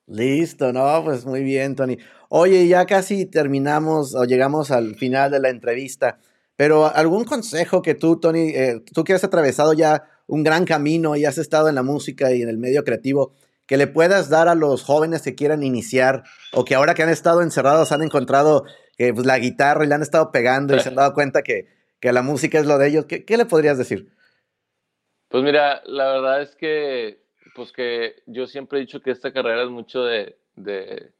Listo, 0.07 0.71
no, 0.71 1.01
pues 1.03 1.25
muy 1.25 1.43
bien, 1.43 1.75
Tony. 1.75 1.97
Oye, 2.29 2.67
ya 2.67 2.85
casi 2.85 3.25
terminamos 3.25 4.13
o 4.13 4.23
llegamos 4.25 4.69
al 4.69 4.95
final 4.95 5.31
de 5.31 5.39
la 5.39 5.49
entrevista, 5.49 6.19
pero 6.55 6.85
algún 6.85 7.25
consejo 7.25 7.81
que 7.81 7.95
tú, 7.95 8.19
Tony, 8.19 8.49
eh, 8.49 8.81
tú 8.93 9.03
que 9.03 9.13
has 9.13 9.23
atravesado 9.23 9.73
ya 9.73 10.03
un 10.27 10.43
gran 10.43 10.65
camino 10.65 11.15
y 11.15 11.25
has 11.25 11.37
estado 11.37 11.69
en 11.69 11.75
la 11.75 11.83
música 11.83 12.31
y 12.31 12.41
en 12.41 12.49
el 12.49 12.57
medio 12.57 12.83
creativo, 12.83 13.33
que 13.67 13.77
le 13.77 13.87
puedas 13.87 14.29
dar 14.29 14.47
a 14.47 14.55
los 14.55 14.83
jóvenes 14.83 15.21
que 15.21 15.35
quieran 15.35 15.63
iniciar 15.63 16.23
o 16.53 16.65
que 16.65 16.75
ahora 16.75 16.93
que 16.93 17.03
han 17.03 17.09
estado 17.09 17.41
encerrados 17.41 17.91
han 17.91 18.03
encontrado 18.03 18.65
que 18.97 19.13
pues, 19.13 19.25
la 19.25 19.39
guitarra 19.39 19.83
y 19.83 19.87
le 19.87 19.95
han 19.95 20.01
estado 20.01 20.31
pegando 20.31 20.75
y 20.75 20.79
se 20.79 20.89
han 20.89 20.95
dado 20.95 21.13
cuenta 21.13 21.41
que, 21.41 21.67
que 21.99 22.13
la 22.13 22.21
música 22.21 22.59
es 22.59 22.65
lo 22.65 22.77
de 22.77 22.87
ellos, 22.87 23.05
¿qué, 23.05 23.25
¿qué 23.25 23.37
le 23.37 23.45
podrías 23.45 23.77
decir? 23.77 24.11
Pues 25.29 25.43
mira, 25.43 25.81
la 25.85 26.13
verdad 26.13 26.41
es 26.41 26.55
que 26.55 27.25
pues 27.55 27.71
que 27.71 28.21
yo 28.25 28.45
siempre 28.47 28.77
he 28.77 28.81
dicho 28.81 29.01
que 29.01 29.11
esta 29.11 29.31
carrera 29.31 29.63
es 29.63 29.69
mucho 29.69 30.03
de, 30.03 30.37
de, 30.55 31.13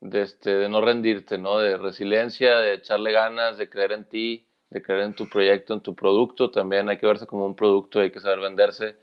de, 0.00 0.22
este, 0.22 0.54
de 0.54 0.68
no 0.68 0.80
rendirte, 0.80 1.38
¿no? 1.38 1.58
De 1.58 1.76
resiliencia, 1.76 2.58
de 2.58 2.74
echarle 2.74 3.12
ganas, 3.12 3.58
de 3.58 3.68
creer 3.68 3.92
en 3.92 4.04
ti, 4.08 4.46
de 4.70 4.82
creer 4.82 5.02
en 5.02 5.14
tu 5.14 5.28
proyecto, 5.28 5.74
en 5.74 5.80
tu 5.80 5.94
producto. 5.94 6.50
También 6.50 6.88
hay 6.88 6.98
que 6.98 7.06
verse 7.06 7.26
como 7.26 7.46
un 7.46 7.56
producto, 7.56 8.00
hay 8.00 8.10
que 8.10 8.20
saber 8.20 8.40
venderse, 8.40 8.96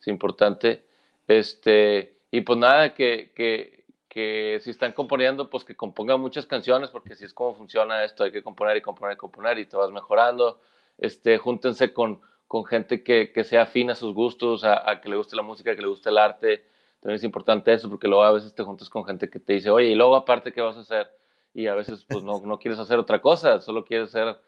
es 0.00 0.08
importante. 0.08 0.84
Este, 1.28 2.16
y 2.30 2.40
pues 2.42 2.58
nada, 2.58 2.94
que, 2.94 3.32
que, 3.34 3.84
que 4.08 4.60
si 4.62 4.70
están 4.70 4.92
componiendo, 4.92 5.48
pues 5.50 5.64
que 5.64 5.76
compongan 5.76 6.20
muchas 6.20 6.46
canciones, 6.46 6.90
porque 6.90 7.14
si 7.14 7.24
es 7.24 7.32
como 7.32 7.54
funciona 7.54 8.04
esto, 8.04 8.24
hay 8.24 8.32
que 8.32 8.42
componer 8.42 8.76
y 8.76 8.82
componer 8.82 9.14
y 9.14 9.18
componer 9.18 9.58
y 9.58 9.66
te 9.66 9.76
vas 9.76 9.90
mejorando. 9.90 10.60
Este, 10.98 11.38
júntense 11.38 11.92
con, 11.92 12.20
con 12.48 12.64
gente 12.64 13.04
que, 13.04 13.32
que 13.32 13.44
sea 13.44 13.62
afín 13.62 13.90
a 13.90 13.94
sus 13.94 14.12
gustos, 14.12 14.64
a, 14.64 15.00
que 15.00 15.08
le 15.08 15.16
guste 15.16 15.36
la 15.36 15.42
música, 15.42 15.76
que 15.76 15.82
le 15.82 15.88
guste 15.88 16.10
el 16.10 16.18
arte. 16.18 16.64
También 17.00 17.16
es 17.16 17.24
importante 17.24 17.72
eso, 17.72 17.88
porque 17.88 18.08
luego 18.08 18.22
a 18.24 18.32
veces 18.32 18.54
te 18.54 18.62
juntas 18.62 18.90
con 18.90 19.04
gente 19.04 19.30
que 19.30 19.40
te 19.40 19.54
dice, 19.54 19.70
oye, 19.70 19.88
y 19.88 19.94
luego 19.94 20.16
aparte, 20.16 20.52
¿qué 20.52 20.60
vas 20.60 20.76
a 20.76 20.80
hacer? 20.80 21.10
Y 21.54 21.66
a 21.66 21.74
veces 21.74 22.04
pues 22.08 22.22
no, 22.22 22.40
no 22.44 22.58
quieres 22.58 22.78
hacer 22.78 22.98
otra 22.98 23.20
cosa, 23.20 23.60
solo 23.60 23.84
quieres 23.84 24.10
ser 24.10 24.38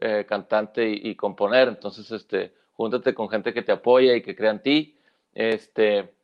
eh, 0.00 0.24
cantante 0.28 0.88
y, 0.88 1.14
componer. 1.16 1.68
Entonces, 1.68 2.10
este, 2.10 2.54
júntate 2.72 3.14
con 3.14 3.28
gente 3.28 3.52
que 3.52 3.62
te 3.62 3.72
apoya 3.72 4.14
y 4.14 4.22
que 4.22 4.36
crea 4.36 4.50
en 4.50 4.62
ti. 4.62 4.98
Este, 5.34 6.14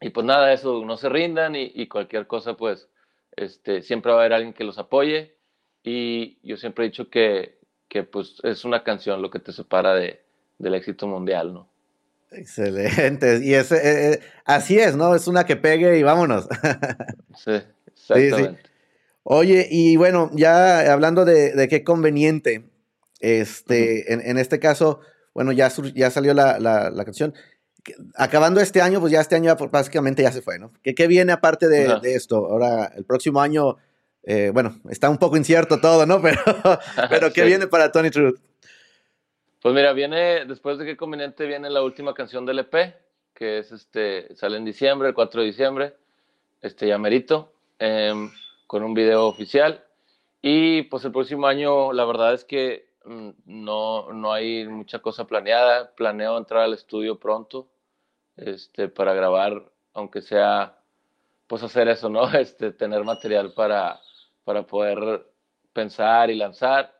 y 0.00 0.10
pues 0.10 0.26
nada, 0.26 0.52
eso, 0.52 0.84
no 0.84 0.96
se 0.96 1.08
rindan 1.08 1.54
y, 1.56 1.86
cualquier 1.88 2.26
cosa, 2.26 2.56
pues, 2.56 2.88
este, 3.36 3.82
siempre 3.82 4.12
va 4.12 4.18
a 4.18 4.20
haber 4.22 4.34
alguien 4.34 4.54
que 4.54 4.64
los 4.64 4.78
apoye. 4.78 5.36
Y 5.82 6.38
yo 6.46 6.56
siempre 6.56 6.84
he 6.84 6.88
dicho 6.88 7.08
que, 7.10 7.58
que 7.88 8.04
pues 8.04 8.38
es 8.44 8.64
una 8.64 8.84
canción 8.84 9.22
lo 9.22 9.30
que 9.30 9.38
te 9.38 9.52
separa 9.52 9.94
de, 9.94 10.22
del 10.58 10.74
éxito 10.74 11.06
mundial, 11.06 11.54
¿no? 11.54 11.69
Excelente. 12.30 13.40
Y 13.42 13.54
ese, 13.54 13.76
eh, 13.76 14.12
eh, 14.12 14.20
así 14.44 14.78
es, 14.78 14.96
¿no? 14.96 15.14
Es 15.14 15.26
una 15.26 15.44
que 15.44 15.56
pegue 15.56 15.98
y 15.98 16.02
vámonos. 16.02 16.48
sí, 17.44 17.60
exactamente. 17.86 18.70
Oye, 19.22 19.68
y 19.70 19.96
bueno, 19.96 20.30
ya 20.32 20.92
hablando 20.92 21.24
de, 21.24 21.66
qué 21.68 21.84
conveniente, 21.84 22.64
este, 23.20 24.12
en, 24.12 24.38
este 24.38 24.58
caso, 24.58 25.00
bueno, 25.34 25.52
ya, 25.52 25.70
ya 25.94 26.10
salió 26.10 26.32
la, 26.34 26.58
la, 26.58 27.04
canción. 27.04 27.34
Acabando 28.14 28.60
este 28.60 28.80
año, 28.80 29.00
pues 29.00 29.12
ya 29.12 29.20
este 29.20 29.36
año 29.36 29.54
básicamente 29.70 30.22
ya 30.22 30.32
se 30.32 30.42
fue, 30.42 30.58
¿no? 30.58 30.72
¿Qué, 30.82 30.94
qué 30.94 31.06
viene 31.06 31.32
aparte 31.32 31.68
de, 31.68 32.00
de, 32.00 32.14
esto? 32.14 32.36
Ahora, 32.36 32.92
el 32.96 33.04
próximo 33.04 33.40
año, 33.40 33.76
eh, 34.22 34.50
bueno, 34.52 34.80
está 34.88 35.10
un 35.10 35.18
poco 35.18 35.36
incierto 35.36 35.80
todo, 35.80 36.06
¿no? 36.06 36.20
Pero, 36.22 36.40
pero 37.10 37.32
¿qué 37.32 37.44
viene 37.44 37.66
para 37.66 37.92
Tony 37.92 38.10
Truth? 38.10 38.38
Pues 39.60 39.74
mira, 39.74 39.92
viene, 39.92 40.46
después 40.46 40.78
de 40.78 40.86
qué 40.86 40.96
conveniente 40.96 41.46
viene 41.46 41.68
la 41.68 41.82
última 41.82 42.14
canción 42.14 42.46
del 42.46 42.60
EP, 42.60 42.94
que 43.34 43.58
es 43.58 43.70
este, 43.72 44.34
sale 44.34 44.56
en 44.56 44.64
diciembre, 44.64 45.08
el 45.08 45.14
4 45.14 45.42
de 45.42 45.46
diciembre, 45.46 45.96
este 46.62 46.88
ya 46.88 46.96
merito, 46.96 47.52
em, 47.78 48.30
con 48.66 48.82
un 48.82 48.94
video 48.94 49.26
oficial. 49.26 49.84
Y 50.40 50.82
pues 50.84 51.04
el 51.04 51.12
próximo 51.12 51.46
año, 51.46 51.92
la 51.92 52.06
verdad 52.06 52.32
es 52.32 52.44
que 52.44 52.88
mm, 53.04 53.30
no, 53.44 54.10
no 54.14 54.32
hay 54.32 54.66
mucha 54.66 55.00
cosa 55.00 55.26
planeada. 55.26 55.94
Planeo 55.94 56.38
entrar 56.38 56.62
al 56.62 56.72
estudio 56.74 57.18
pronto, 57.20 57.68
este, 58.36 58.88
para 58.88 59.12
grabar, 59.12 59.62
aunque 59.92 60.22
sea, 60.22 60.78
pues 61.46 61.62
hacer 61.62 61.88
eso, 61.88 62.08
¿no? 62.08 62.22
Este, 62.34 62.72
tener 62.72 63.04
material 63.04 63.52
para, 63.52 64.00
para 64.44 64.62
poder 64.66 65.26
pensar 65.74 66.30
y 66.30 66.36
lanzar 66.36 66.99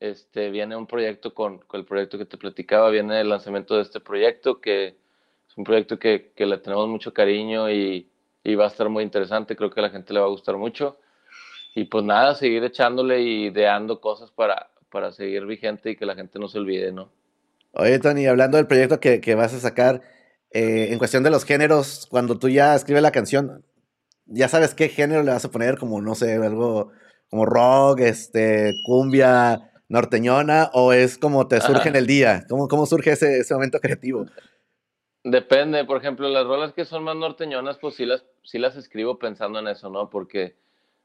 este, 0.00 0.50
viene 0.50 0.76
un 0.76 0.86
proyecto 0.86 1.34
con, 1.34 1.60
el 1.72 1.84
proyecto 1.84 2.18
que 2.18 2.26
te 2.26 2.36
platicaba, 2.36 2.90
viene 2.90 3.20
el 3.20 3.28
lanzamiento 3.28 3.76
de 3.76 3.82
este 3.82 4.00
proyecto, 4.00 4.60
que 4.60 4.88
es 4.88 5.56
un 5.56 5.64
proyecto 5.64 5.98
que, 5.98 6.32
le 6.36 6.58
tenemos 6.58 6.88
mucho 6.88 7.12
cariño 7.12 7.70
y, 7.70 8.10
va 8.58 8.64
a 8.64 8.68
estar 8.68 8.88
muy 8.88 9.02
interesante, 9.02 9.56
creo 9.56 9.70
que 9.70 9.80
a 9.80 9.84
la 9.84 9.90
gente 9.90 10.12
le 10.12 10.20
va 10.20 10.26
a 10.26 10.30
gustar 10.30 10.56
mucho. 10.56 10.98
Y 11.74 11.84
pues 11.84 12.04
nada, 12.04 12.34
seguir 12.34 12.62
echándole 12.62 13.20
y 13.22 13.46
ideando 13.46 14.00
cosas 14.00 14.30
para, 14.30 14.70
para 14.90 15.10
seguir 15.12 15.46
vigente 15.46 15.90
y 15.90 15.96
que 15.96 16.06
la 16.06 16.14
gente 16.14 16.38
no 16.38 16.48
se 16.48 16.58
olvide, 16.58 16.92
¿no? 16.92 17.10
Oye, 17.72 17.98
Tony, 17.98 18.26
hablando 18.26 18.56
del 18.56 18.68
proyecto 18.68 19.00
que, 19.00 19.34
vas 19.34 19.52
a 19.54 19.58
sacar, 19.58 20.02
eh, 20.50 20.88
en 20.90 20.98
cuestión 20.98 21.24
de 21.24 21.30
los 21.30 21.44
géneros, 21.44 22.06
cuando 22.08 22.38
tú 22.38 22.48
ya 22.48 22.76
escribes 22.76 23.02
la 23.02 23.10
canción, 23.10 23.64
ya 24.26 24.48
sabes 24.48 24.74
qué 24.74 24.88
género 24.88 25.22
le 25.22 25.32
vas 25.32 25.44
a 25.44 25.50
poner, 25.50 25.78
como, 25.78 26.00
no 26.00 26.14
sé, 26.14 26.34
algo 26.34 26.92
como 27.28 27.46
rock, 27.46 28.00
este, 28.00 28.74
cumbia, 28.86 29.72
norteñona 29.88 30.70
o 30.72 30.92
es 30.92 31.18
como 31.18 31.48
te 31.48 31.60
surge 31.60 31.88
en 31.88 31.96
el 31.96 32.06
día? 32.06 32.44
¿Cómo, 32.48 32.68
cómo 32.68 32.86
surge 32.86 33.12
ese, 33.12 33.38
ese, 33.38 33.54
momento 33.54 33.80
creativo? 33.80 34.26
Depende, 35.22 35.84
por 35.84 35.98
ejemplo, 35.98 36.28
las 36.28 36.46
rolas 36.46 36.72
que 36.72 36.84
son 36.84 37.04
más 37.04 37.16
norteñonas, 37.16 37.78
pues 37.78 37.94
sí 37.94 38.04
las, 38.04 38.24
sí 38.42 38.58
las 38.58 38.76
escribo 38.76 39.18
pensando 39.18 39.58
en 39.58 39.68
eso, 39.68 39.88
¿no? 39.88 40.10
Porque 40.10 40.56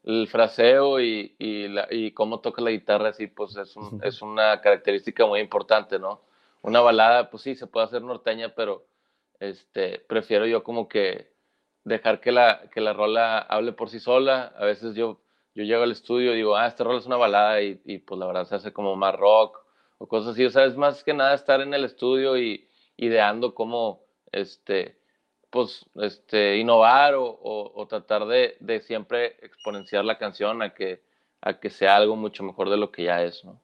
el 0.03 0.27
fraseo 0.27 0.99
y, 0.99 1.35
y, 1.39 1.67
la, 1.67 1.87
y 1.89 2.11
cómo 2.11 2.39
toca 2.39 2.61
la 2.61 2.71
guitarra, 2.71 3.13
sí, 3.13 3.27
pues 3.27 3.55
es, 3.55 3.75
un, 3.75 4.01
es 4.03 4.21
una 4.21 4.61
característica 4.61 5.25
muy 5.25 5.39
importante, 5.39 5.99
¿no? 5.99 6.21
Una 6.61 6.81
balada, 6.81 7.29
pues 7.29 7.43
sí, 7.43 7.55
se 7.55 7.67
puede 7.67 7.85
hacer 7.85 8.01
norteña, 8.01 8.53
pero 8.55 8.85
este, 9.39 9.99
prefiero 9.99 10.45
yo 10.45 10.63
como 10.63 10.89
que 10.89 11.31
dejar 11.83 12.19
que 12.19 12.31
la, 12.31 12.69
que 12.71 12.81
la 12.81 12.93
rola 12.93 13.39
hable 13.39 13.73
por 13.73 13.89
sí 13.89 13.99
sola. 13.99 14.53
A 14.57 14.65
veces 14.65 14.95
yo 14.95 15.19
yo 15.59 15.65
llego 15.65 15.83
al 15.83 15.91
estudio 15.91 16.33
y 16.33 16.37
digo, 16.37 16.55
ah, 16.55 16.67
este 16.67 16.85
rol 16.85 16.97
es 16.97 17.05
una 17.05 17.17
balada 17.17 17.61
y, 17.61 17.81
y, 17.83 17.97
pues 17.97 18.17
la 18.17 18.27
verdad 18.27 18.47
se 18.47 18.55
hace 18.55 18.71
como 18.71 18.95
más 18.95 19.13
rock 19.15 19.59
o 19.97 20.07
cosas 20.07 20.31
así. 20.31 20.45
O 20.45 20.49
sea, 20.49 20.63
es 20.63 20.77
más 20.77 21.03
que 21.03 21.13
nada 21.13 21.33
estar 21.33 21.59
en 21.59 21.73
el 21.73 21.83
estudio 21.83 22.37
y 22.37 22.69
ideando 22.95 23.53
cómo, 23.53 24.05
este, 24.31 24.97
pues, 25.49 25.85
este, 25.95 26.57
innovar 26.57 27.15
o, 27.15 27.39
o, 27.43 27.87
tratar 27.87 28.25
de, 28.25 28.55
de, 28.61 28.79
siempre 28.79 29.35
exponenciar 29.41 30.05
la 30.05 30.17
canción 30.17 30.61
a 30.61 30.73
que, 30.73 31.01
a 31.41 31.59
que 31.59 31.69
sea 31.69 31.97
algo 31.97 32.15
mucho 32.15 32.43
mejor 32.43 32.69
de 32.69 32.77
lo 32.77 32.91
que 32.91 33.03
ya 33.03 33.23
es, 33.23 33.43
¿no? 33.43 33.61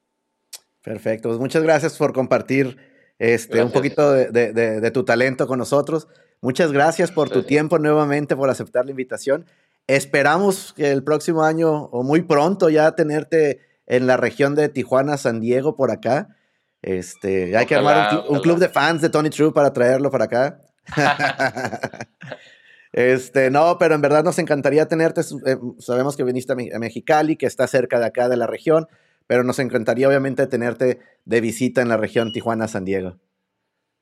Perfecto. 0.81 1.29
Pues 1.29 1.39
muchas 1.39 1.63
gracias 1.63 1.97
por 1.97 2.11
compartir 2.11 2.77
este, 3.19 3.63
un 3.63 3.71
poquito 3.71 4.11
de, 4.11 4.31
de, 4.31 4.51
de, 4.53 4.91
tu 4.91 5.05
talento 5.05 5.47
con 5.47 5.59
nosotros. 5.59 6.07
Muchas 6.41 6.71
gracias 6.73 7.11
por 7.11 7.29
tu 7.29 7.43
tiempo 7.43 7.79
nuevamente, 7.79 8.35
por 8.35 8.49
aceptar 8.49 8.85
la 8.85 8.91
invitación. 8.91 9.45
Esperamos 9.87 10.73
que 10.73 10.91
el 10.91 11.03
próximo 11.03 11.43
año 11.43 11.85
o 11.85 12.03
muy 12.03 12.23
pronto 12.23 12.69
ya 12.69 12.95
tenerte 12.95 13.61
en 13.85 14.07
la 14.07 14.17
región 14.17 14.55
de 14.55 14.69
Tijuana, 14.69 15.17
San 15.17 15.39
Diego, 15.39 15.75
por 15.75 15.91
acá. 15.91 16.35
Este, 16.81 17.55
hay 17.55 17.65
que 17.65 17.75
armar 17.75 18.25
un, 18.29 18.39
club 18.41 18.59
de 18.59 18.69
fans 18.69 19.01
de 19.01 19.09
Tony 19.09 19.29
True 19.29 19.53
para 19.53 19.73
traerlo 19.73 20.09
para 20.11 20.25
acá. 20.25 20.61
este, 22.93 23.49
no, 23.49 23.77
pero 23.77 23.95
en 23.95 24.01
verdad 24.01 24.23
nos 24.23 24.39
encantaría 24.39 24.87
tenerte. 24.87 25.21
Eh, 25.21 25.57
sabemos 25.79 26.15
que 26.15 26.23
viniste 26.23 26.53
a 26.53 26.79
Mexicali, 26.79 27.37
que 27.37 27.45
está 27.45 27.67
cerca 27.67 27.99
de 27.99 28.05
acá 28.05 28.29
de 28.29 28.37
la 28.37 28.47
región, 28.47 28.87
pero 29.27 29.43
nos 29.43 29.59
encantaría 29.59 30.07
obviamente 30.07 30.47
tenerte 30.47 30.99
de 31.25 31.41
visita 31.41 31.81
en 31.81 31.89
la 31.89 31.97
región 31.97 32.31
Tijuana-San 32.31 32.85
Diego. 32.85 33.17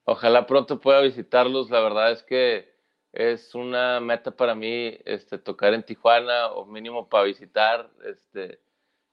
Ojalá 0.05 0.45
pronto 0.45 0.79
pueda 0.79 1.01
visitarlos. 1.01 1.69
La 1.69 1.79
verdad 1.81 2.11
es 2.11 2.23
que 2.23 2.72
es 3.13 3.53
una 3.53 3.99
meta 3.99 4.31
para 4.31 4.55
mí 4.55 4.97
este, 5.05 5.37
tocar 5.37 5.73
en 5.75 5.83
Tijuana 5.83 6.47
o 6.47 6.65
mínimo 6.65 7.07
para 7.07 7.25
visitar. 7.25 7.89
Este, 8.05 8.59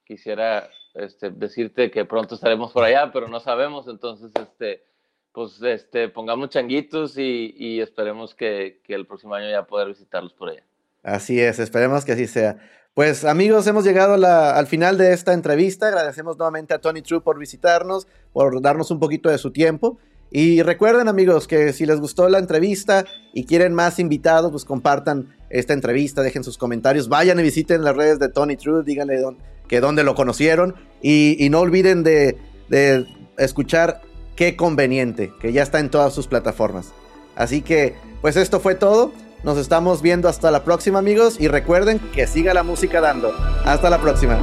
quisiera 0.04 0.70
este, 0.94 1.30
decirte 1.30 1.90
que 1.90 2.06
pronto 2.06 2.34
estaremos 2.34 2.72
por 2.72 2.82
allá, 2.82 3.12
pero 3.12 3.28
no 3.28 3.40
sabemos. 3.40 3.86
Entonces, 3.88 4.32
este, 4.40 4.82
pues 5.32 5.60
este, 5.62 6.08
pongamos 6.08 6.48
changuitos 6.48 7.18
y, 7.18 7.80
esperemos 7.80 8.34
que, 8.34 8.80
el 8.88 9.06
próximo 9.06 9.34
año 9.34 9.50
ya 9.50 9.66
poder 9.66 9.88
visitarlos 9.88 10.32
por 10.32 10.48
allá. 10.48 10.64
Así 11.02 11.38
es, 11.38 11.58
esperemos 11.58 12.04
que 12.06 12.12
así 12.12 12.26
sea. 12.26 12.56
Pues 12.94 13.24
amigos, 13.24 13.66
hemos 13.66 13.84
llegado 13.84 14.14
al 14.14 14.66
final 14.66 14.98
de 14.98 15.12
esta 15.12 15.34
entrevista. 15.34 15.88
Agradecemos 15.88 16.38
nuevamente 16.38 16.74
a 16.74 16.80
Tony 16.80 17.02
True 17.02 17.20
por 17.20 17.38
visitarnos, 17.38 18.08
por 18.32 18.60
darnos 18.60 18.90
un 18.90 18.98
poquito 18.98 19.28
de 19.28 19.38
su 19.38 19.52
tiempo. 19.52 19.98
Y 20.30 20.62
recuerden 20.62 21.08
amigos 21.08 21.48
que 21.48 21.72
si 21.72 21.86
les 21.86 21.98
gustó 21.98 22.28
la 22.28 22.38
entrevista 22.38 23.04
y 23.34 23.44
quieren 23.44 23.74
más 23.74 23.98
invitados, 23.98 24.52
pues 24.52 24.64
compartan 24.64 25.34
esta 25.50 25.72
entrevista, 25.72 26.22
dejen 26.22 26.44
sus 26.44 26.56
comentarios, 26.56 27.08
vayan 27.08 27.40
y 27.40 27.42
visiten 27.42 27.82
las 27.82 27.96
redes 27.96 28.20
de 28.20 28.28
Tony 28.28 28.56
Truth, 28.56 28.84
díganle 28.84 29.20
que 29.66 29.80
dónde 29.80 30.04
lo 30.04 30.14
conocieron 30.14 30.76
y, 31.02 31.48
no 31.50 31.60
olviden 31.60 32.02
de, 32.04 32.38
de, 32.68 33.06
escuchar 33.38 34.02
Qué 34.36 34.56
Conveniente, 34.56 35.32
que 35.40 35.52
ya 35.52 35.62
está 35.62 35.80
en 35.80 35.90
todas 35.90 36.14
sus 36.14 36.26
plataformas. 36.28 36.92
Así 37.34 37.62
que, 37.62 37.94
pues 38.20 38.36
esto 38.36 38.60
fue 38.60 38.74
todo. 38.74 39.12
Nos 39.42 39.58
estamos 39.58 40.02
viendo 40.02 40.28
hasta 40.28 40.50
la 40.50 40.64
próxima 40.64 40.98
amigos 40.98 41.40
y 41.40 41.48
recuerden 41.48 41.98
que 42.14 42.26
siga 42.26 42.54
la 42.54 42.62
música 42.62 43.00
dando. 43.00 43.32
Hasta 43.64 43.90
la 43.90 44.00
próxima. 44.00 44.38